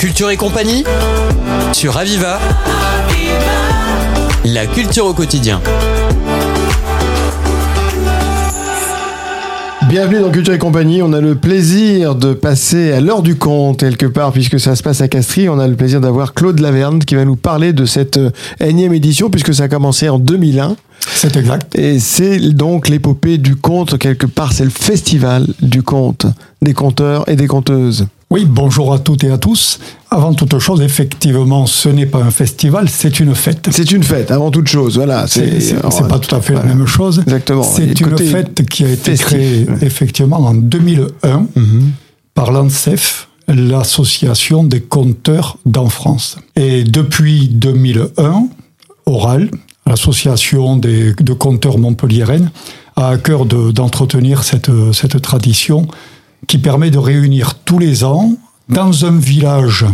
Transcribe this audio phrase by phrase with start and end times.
[0.00, 0.82] Culture et compagnie
[1.74, 2.38] sur Aviva.
[4.46, 5.60] La culture au quotidien.
[9.90, 11.02] Bienvenue dans Culture et compagnie.
[11.02, 14.82] On a le plaisir de passer à l'heure du compte quelque part puisque ça se
[14.82, 15.50] passe à Castries.
[15.50, 18.94] On a le plaisir d'avoir Claude Laverne qui va nous parler de cette euh, énième
[18.94, 20.76] édition puisque ça a commencé en 2001.
[21.12, 21.78] C'est exact.
[21.78, 24.54] Et c'est donc l'épopée du conte quelque part.
[24.54, 26.24] C'est le festival du conte,
[26.62, 28.06] des conteurs et des conteuses.
[28.32, 29.80] Oui, bonjour à toutes et à tous.
[30.08, 33.68] Avant toute chose, effectivement, ce n'est pas un festival, c'est une fête.
[33.72, 34.94] C'est une fête, avant toute chose.
[34.96, 35.26] Voilà.
[35.26, 35.74] C'est
[36.08, 37.22] pas tout à fait la même chose.
[37.26, 37.64] Exactement.
[37.64, 39.26] C'est une fête qui a été festif.
[39.26, 41.90] créée effectivement en 2001 Mhm.
[42.34, 46.36] par l'ANSEF, l'association des compteurs d'enfance.
[46.54, 48.46] Et depuis 2001,
[49.06, 49.50] Oral,
[49.86, 52.52] l'association des, de compteurs montpelliéraine,
[52.94, 55.88] a à cœur de- d'entretenir cette, cette tradition
[56.46, 58.32] qui permet de réunir tous les ans
[58.68, 59.84] dans un village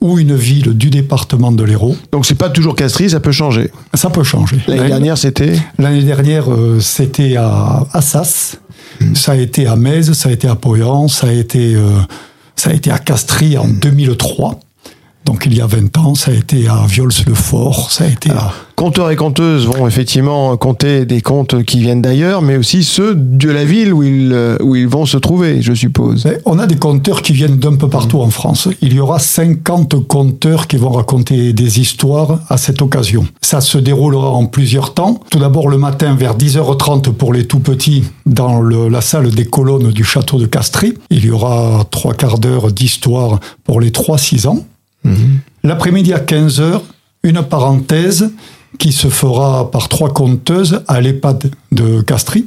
[0.00, 1.96] ou une ville du département de l'Hérault.
[2.12, 3.70] Donc c'est pas toujours Castries, ça peut changer.
[3.94, 4.58] Ça peut changer.
[4.66, 8.58] L'année dernière, c'était L'année dernière, euh, c'était à Assas,
[9.14, 11.98] ça a été à Metz, ça a été à Poyan, ça a été, euh,
[12.56, 14.60] ça a été à Castries en 2003.
[15.26, 18.52] Donc il y a 20 ans, ça a été à Viols-le-Fort, ça a été à...
[18.76, 23.50] Conteurs et conteuses vont effectivement compter des contes qui viennent d'ailleurs, mais aussi ceux de
[23.50, 26.26] la ville où ils, euh, où ils vont se trouver, je suppose.
[26.26, 28.68] Mais On a des conteurs qui viennent d'un peu partout en France.
[28.82, 33.26] Il y aura 50 conteurs qui vont raconter des histoires à cette occasion.
[33.40, 35.20] Ça se déroulera en plusieurs temps.
[35.30, 39.46] Tout d'abord le matin vers 10h30 pour les tout petits dans le- la salle des
[39.46, 40.92] colonnes du château de Castries.
[41.10, 44.64] Il y aura trois quarts d'heure d'histoire pour les 3-6 ans.
[45.62, 46.80] L'après-midi à 15h,
[47.22, 48.30] une parenthèse
[48.78, 52.46] qui se fera par trois conteuses à l'EHPAD de Castries.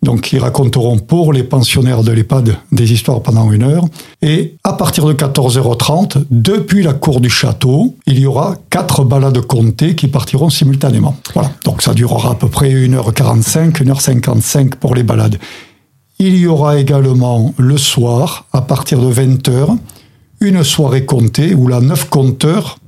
[0.00, 3.84] Donc, qui raconteront pour les pensionnaires de l'EHPAD des histoires pendant une heure.
[4.22, 9.40] Et à partir de 14h30, depuis la cour du château, il y aura quatre balades
[9.40, 11.16] comptées qui partiront simultanément.
[11.34, 11.50] Voilà.
[11.64, 15.36] Donc, ça durera à peu près 1h45, 1h55 pour les balades.
[16.20, 19.78] Il y aura également le soir, à partir de 20h,
[20.40, 22.78] une soirée comptée où là, neuf conteurs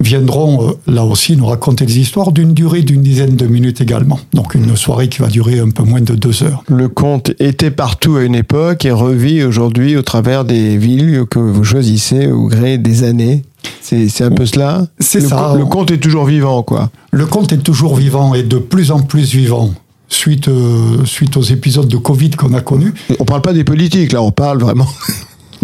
[0.00, 4.18] viendront euh, là aussi nous raconter des histoires d'une durée d'une dizaine de minutes également.
[4.34, 6.62] Donc une soirée qui va durer un peu moins de deux heures.
[6.68, 11.38] Le conte était partout à une époque et revit aujourd'hui au travers des villes que
[11.38, 13.42] vous choisissez au gré des années.
[13.80, 15.54] C'est un peu cela C'est Le ça.
[15.56, 16.90] Le conte est toujours vivant, quoi.
[17.12, 19.72] Le conte est toujours vivant et de plus en plus vivant.
[20.08, 24.12] Suite, euh, suite aux épisodes de Covid qu'on a connus, On parle pas des politiques,
[24.12, 24.86] là, on parle vraiment.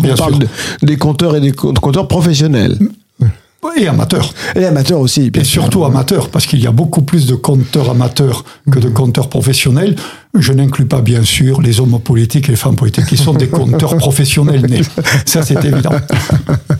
[0.03, 0.41] Bien on parle sûr.
[0.41, 2.77] de- des compteurs et des co- compteurs professionnels.
[3.81, 4.35] et amateurs.
[4.57, 8.45] Et amateurs aussi, Et surtout amateurs, parce qu'il y a beaucoup plus de compteurs amateurs
[8.71, 9.95] que de compteurs professionnels.
[10.37, 13.47] Je n'inclus pas, bien sûr, les hommes politiques et les femmes politiques qui sont des
[13.49, 14.83] compteurs professionnels nés.
[15.27, 15.93] Ça, c'est évident.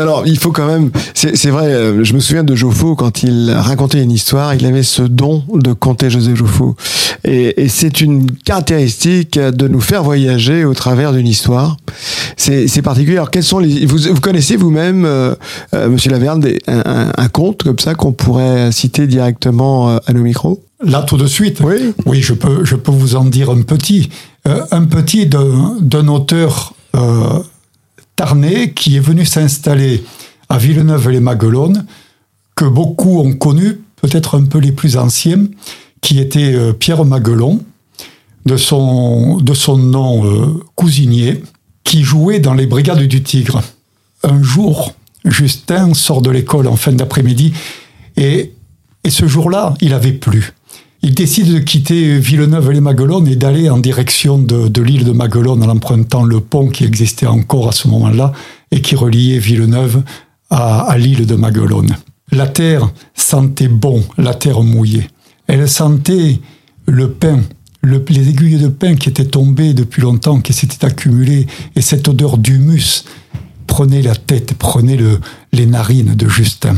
[0.00, 0.90] Alors, il faut quand même.
[1.14, 4.82] C'est vrai, euh, je me souviens de Joffo quand il racontait une histoire, il avait
[4.82, 6.74] ce don de conter José Joffo.
[7.24, 11.76] Et, et c'est une caractéristique de nous faire voyager au travers d'une histoire.
[12.36, 13.16] C'est particulier.
[13.16, 13.84] Alors, quels sont les.
[13.86, 15.34] Vous, vous connaissez vous-même, euh,
[15.74, 19.98] euh, monsieur Laverne, des- un, un- un conte comme ça qu'on pourrait citer directement euh,
[20.06, 20.62] à nos micros?
[20.82, 21.58] Là, tout de suite.
[21.62, 21.92] Oui.
[22.06, 24.08] Oui, je peux, je peux vous en dire un petit.
[24.48, 27.40] Euh, un petit d'un d'un auteur euh,
[28.74, 30.04] qui est venu s'installer
[30.48, 31.86] à Villeneuve-les-Maguelones,
[32.54, 35.46] que beaucoup ont connu, peut-être un peu les plus anciens,
[36.00, 37.60] qui était euh, Pierre Maguelon,
[38.46, 41.42] de son, de son nom euh, cousinier,
[41.84, 43.62] qui jouait dans les Brigades du Tigre.
[44.22, 44.94] Un jour,
[45.24, 47.52] Justin sort de l'école en fin d'après-midi
[48.16, 48.52] et,
[49.04, 50.52] et ce jour-là, il avait plu.
[51.02, 56.24] Il décide de quitter Villeneuve-les-Maguelones et d'aller en direction de, l'île de Maguelone en empruntant
[56.24, 58.32] le pont qui existait encore à ce moment-là
[58.70, 60.02] et qui reliait Villeneuve
[60.50, 61.96] à, l'île de Maguelone.
[62.32, 65.08] La terre sentait bon, la terre mouillée.
[65.46, 66.38] Elle sentait
[66.86, 67.40] le pain,
[67.80, 71.46] le- les aiguilles de pain qui étaient tombées depuis longtemps, qui s'étaient accumulées,
[71.76, 73.04] et cette odeur d'humus
[73.66, 75.18] prenait la tête, prenait le-
[75.52, 76.76] les narines de Justin.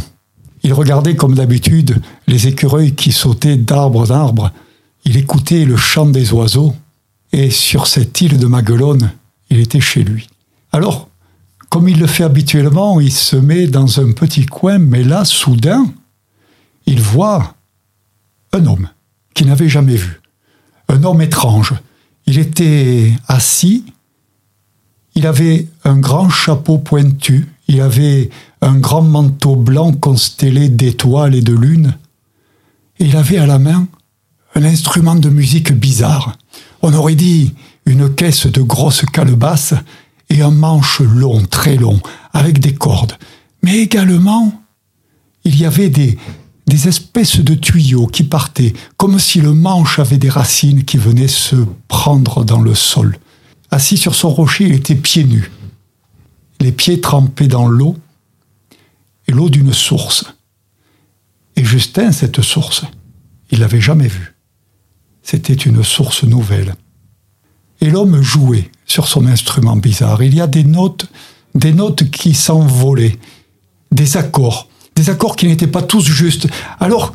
[0.63, 4.53] Il regardait comme d'habitude les écureuils qui sautaient d'arbre en arbre.
[5.05, 6.75] Il écoutait le chant des oiseaux.
[7.33, 9.11] Et sur cette île de Maguelone,
[9.51, 10.29] il était chez lui.
[10.71, 11.09] Alors,
[11.71, 15.87] comme il le fait habituellement, il se met dans un petit coin, mais là, soudain,
[16.87, 17.55] il voit
[18.53, 18.89] un homme
[19.35, 20.21] qu'il n'avait jamais vu.
[20.89, 21.75] Un homme étrange.
[22.27, 23.85] Il était assis,
[25.15, 28.31] il avait un grand chapeau pointu, il avait
[28.63, 31.97] un grand manteau blanc constellé d'étoiles et de lunes,
[32.99, 33.89] il avait à la main
[34.55, 36.39] un instrument de musique bizarre.
[36.81, 37.53] On aurait dit
[37.87, 39.75] une caisse de grosses calebasses
[40.31, 42.01] et un manche long, très long,
[42.33, 43.15] avec des cordes.
[43.63, 44.63] Mais également,
[45.45, 46.19] il y avait des
[46.87, 51.57] espèces de tuyaux qui partaient, comme si le manche avait des racines qui venaient se
[51.89, 53.19] prendre dans le sol.
[53.73, 55.51] Assis sur son rocher, il était pieds nus,
[56.61, 57.97] les pieds trempés dans l'eau,
[59.33, 60.25] l'eau d'une source.
[61.57, 62.85] Et Justin, cette source,
[63.51, 64.35] il l'avait jamais vue.
[65.23, 66.75] C'était une source nouvelle.
[67.81, 70.23] Et l'homme jouait sur son instrument bizarre.
[70.23, 71.07] Il y a des notes,
[71.55, 73.19] des notes qui s'envolaient,
[73.91, 76.47] des accords, des accords qui n'étaient pas tous justes.
[76.81, 77.13] Alors,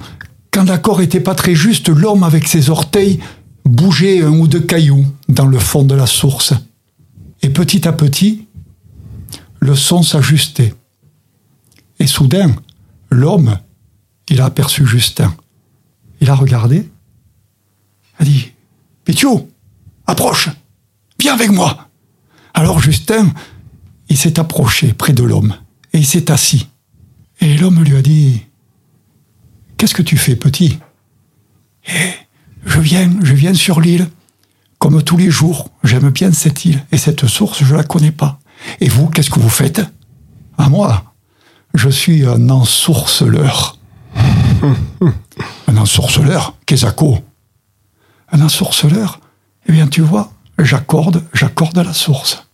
[0.52, 3.19] quand l'accord n'était pas très juste, l'homme avec ses orteils
[3.66, 6.54] bougeait un ou deux cailloux dans le fond de la source.
[7.42, 8.48] Et petit à petit,
[9.60, 10.74] le son s'ajustait.
[11.99, 12.55] Et soudain,
[13.09, 13.59] l'homme,
[14.29, 15.35] il a aperçu Justin.
[16.21, 16.89] Il a regardé,
[18.19, 18.51] a dit
[19.05, 19.49] Pétio,
[20.05, 20.49] approche,
[21.19, 21.89] viens avec moi.
[22.53, 23.31] Alors Justin,
[24.09, 25.55] il s'est approché près de l'homme
[25.94, 26.67] et il s'est assis.
[27.39, 28.47] Et l'homme lui a dit
[29.77, 30.79] Qu'est-ce que tu fais, petit?
[31.88, 32.11] Eh,
[32.65, 34.09] je viens, je viens sur l'île.
[34.79, 38.39] Comme tous les jours, j'aime bien cette île et cette source, je la connais pas.
[38.79, 39.81] Et vous, qu'est-ce que vous faites?
[40.57, 41.15] À moi,
[41.77, 43.77] je suis un ensourceleur.
[45.68, 46.88] un ensorceleur Qu'est-ce
[48.31, 49.21] Un ensorceleur
[49.68, 52.45] Eh bien, tu vois, j'accorde, j'accorde la source.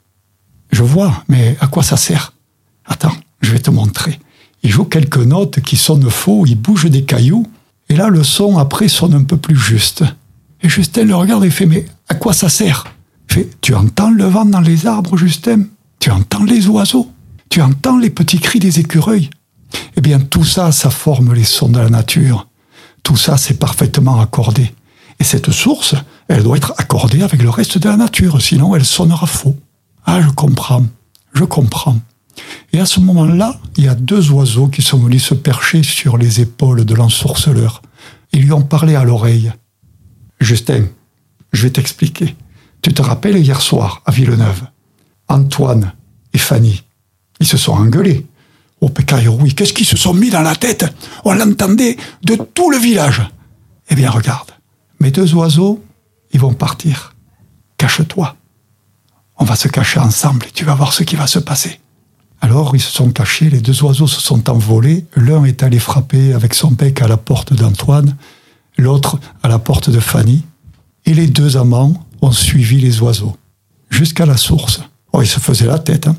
[0.72, 2.34] Je vois, mais à quoi ça sert?
[2.86, 4.20] Attends, je vais te montrer.
[4.62, 7.48] Il joue quelques notes qui sonnent faux, il bouge des cailloux,
[7.88, 10.04] et là le son après sonne un peu plus juste.
[10.62, 12.86] Et Justin le regarde et fait Mais à quoi ça sert?
[13.28, 15.64] Fait Tu entends le vent dans les arbres, Justin?
[16.00, 17.13] Tu entends les oiseaux?
[17.54, 19.30] Tu entends les petits cris des écureuils
[19.96, 22.48] Eh bien, tout ça, ça forme les sons de la nature.
[23.04, 24.74] Tout ça, c'est parfaitement accordé.
[25.20, 25.94] Et cette source,
[26.28, 29.56] elle doit être accordée avec le reste de la nature, sinon elle sonnera faux.
[30.04, 30.84] Ah, je comprends,
[31.36, 32.00] je comprends.
[32.72, 36.18] Et à ce moment-là, il y a deux oiseaux qui sont venus se percher sur
[36.18, 37.84] les épaules de l'ensorceleur.
[38.32, 39.54] Ils lui ont parlé à l'oreille.
[40.40, 40.86] Justin,
[41.52, 42.36] je vais t'expliquer.
[42.82, 44.64] Tu te rappelles hier soir, à Villeneuve,
[45.28, 45.94] Antoine
[46.34, 46.82] et Fanny,
[47.44, 48.26] ils se sont engueulés.
[48.80, 48.90] Oh,
[49.42, 50.86] oui, qu'est-ce qu'ils se sont mis dans la tête
[51.26, 53.22] On l'entendait de tout le village.
[53.90, 54.52] Eh bien, regarde,
[55.02, 55.84] mes deux oiseaux,
[56.32, 57.14] ils vont partir.
[57.78, 58.38] Cache-toi.
[59.38, 61.82] On va se cacher ensemble et tu vas voir ce qui va se passer.
[62.40, 66.34] Alors ils se sont cachés, les deux oiseaux se sont envolés, l'un est allé frapper
[66.34, 68.16] avec son bec à la porte d'Antoine,
[68.78, 70.44] l'autre à la porte de Fanny,
[71.06, 73.36] et les deux amants ont suivi les oiseaux,
[73.90, 74.82] jusqu'à la source.
[75.14, 76.16] Oh, ils se faisaient la tête, hein.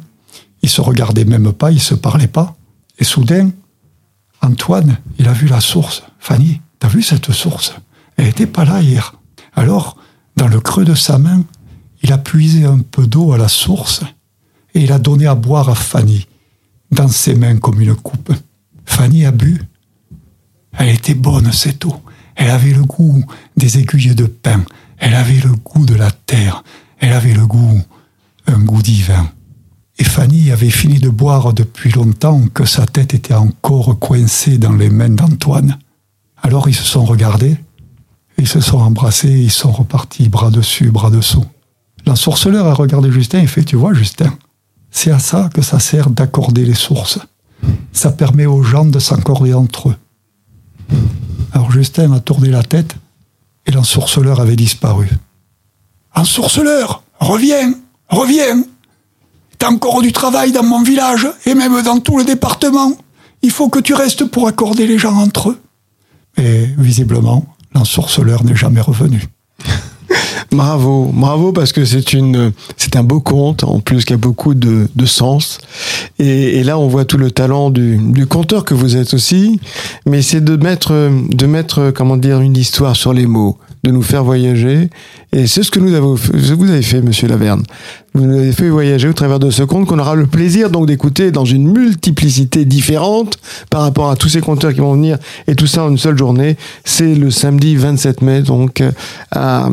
[0.65, 2.57] Ils se regardaient même pas, ils se parlaient pas,
[2.99, 3.51] et soudain,
[4.41, 6.05] Antoine, il a vu la source.
[6.19, 7.75] Fanny, t'as vu cette source?
[8.17, 9.15] Elle n'était pas là hier.
[9.55, 9.99] Alors,
[10.37, 11.45] dans le creux de sa main,
[12.03, 14.05] il a puisé un peu d'eau à la source,
[14.73, 16.27] et il a donné à boire à Fanny,
[16.91, 18.33] dans ses mains comme une coupe.
[18.87, 19.61] Fanny a bu.
[20.79, 22.03] Elle était bonne, cette eau.
[22.37, 23.23] Elle avait le goût
[23.59, 24.65] des aiguilles de pain.
[24.97, 26.65] Elle avait le goût de la terre.
[27.01, 27.83] Elle avait le goût,
[28.47, 29.29] un goût divin.
[29.99, 34.73] Et Fanny avait fini de boire depuis longtemps que sa tête était encore coincée dans
[34.73, 35.79] les mains d'Antoine.
[36.43, 37.57] Alors ils se sont regardés,
[38.39, 41.45] ils se sont embrassés, ils sont repartis bras dessus, bras dessous.
[42.07, 44.37] L'ensorceleur a regardé Justin et fait, tu vois Justin,
[44.91, 47.19] c'est à ça que ça sert d'accorder les sources.
[47.93, 49.97] Ça permet aux gens de s'accorder entre eux.
[51.53, 52.97] Alors Justin a tourné la tête
[53.67, 55.09] et l'ensorceleur avait disparu.
[56.15, 57.75] Ensorceleur, reviens,
[58.09, 58.65] reviens.
[59.65, 62.93] Encore du travail dans mon village et même dans tout le département.
[63.43, 65.61] Il faut que tu restes pour accorder les gens entre eux.
[66.37, 67.45] Et visiblement,
[67.75, 69.25] l'ensorceleur n'est jamais revenu.
[70.51, 74.55] Bravo, bravo parce que c'est une, c'est un beau conte en plus qui a beaucoup
[74.55, 75.59] de, de sens.
[76.21, 79.59] Et, et, là, on voit tout le talent du, du conteur que vous êtes aussi.
[80.07, 84.03] Mais c'est de mettre, de mettre, comment dire, une histoire sur les mots, de nous
[84.03, 84.89] faire voyager.
[85.33, 87.63] Et c'est ce que nous avons, vous avez fait, Monsieur Laverne.
[88.15, 90.87] Vous nous avez fait voyager au travers de ce conte qu'on aura le plaisir donc
[90.87, 93.37] d'écouter dans une multiplicité différente
[93.71, 96.17] par rapport à tous ces conteurs qui vont venir et tout ça en une seule
[96.17, 96.57] journée.
[96.85, 98.83] C'est le samedi 27 mai donc
[99.33, 99.69] à,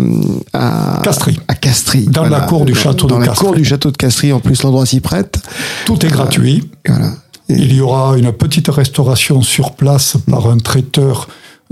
[0.53, 1.39] à Castries.
[1.47, 2.07] À Castries.
[2.07, 4.33] Dans la cour du château dans de la cour du château de Castries.
[4.33, 5.39] En plus, l'endroit s'y prête.
[5.85, 6.69] Tout est gratuit.
[6.85, 7.11] Voilà.
[7.47, 11.27] Il y aura une petite restauration sur place par un traiteur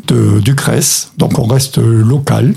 [0.08, 2.54] de, du Grèce, donc on reste local.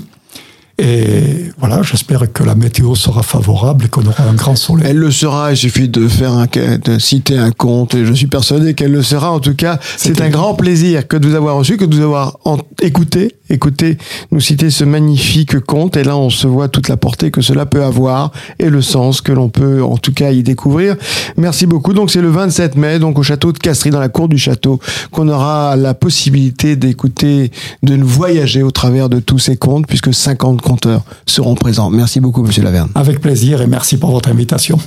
[0.79, 4.87] Et voilà, j'espère que la météo sera favorable et qu'on aura un grand soleil.
[4.89, 8.25] Elle le sera, il suffit de faire un, de citer un conte et je suis
[8.25, 9.31] persuadé qu'elle le sera.
[9.31, 12.01] En tout cas, c'est un grand plaisir que de vous avoir reçu, que de vous
[12.01, 12.37] avoir
[12.81, 13.97] écouté, écouté
[14.31, 15.97] nous citer ce magnifique conte.
[15.97, 19.21] Et là, on se voit toute la portée que cela peut avoir et le sens
[19.21, 20.95] que l'on peut, en tout cas, y découvrir.
[21.37, 21.93] Merci beaucoup.
[21.93, 24.79] Donc, c'est le 27 mai, donc au château de Castries, dans la cour du château,
[25.11, 27.51] qu'on aura la possibilité d'écouter,
[27.83, 31.89] de voyager au travers de tous ces contes, puisque 50 compteurs seront présents.
[31.89, 32.89] Merci beaucoup, Monsieur Laverne.
[32.95, 34.77] Avec plaisir et merci pour votre invitation.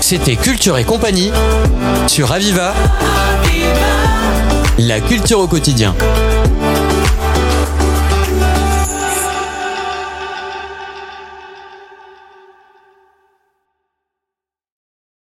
[0.00, 1.30] C'était Culture et compagnie
[2.06, 2.72] sur Aviva.
[4.78, 5.94] La culture au quotidien.